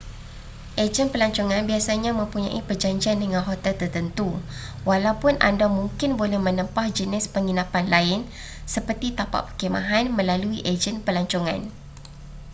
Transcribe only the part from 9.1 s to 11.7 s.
tapak perkhemahan melalui ejen pelancongan